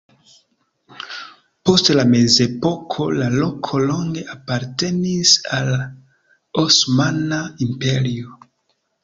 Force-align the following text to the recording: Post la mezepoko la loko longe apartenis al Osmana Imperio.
Post 1.69 1.91
la 1.97 2.05
mezepoko 2.13 3.05
la 3.17 3.27
loko 3.35 3.83
longe 3.91 4.25
apartenis 4.37 5.35
al 5.59 5.71
Osmana 6.65 7.45
Imperio. 7.69 8.35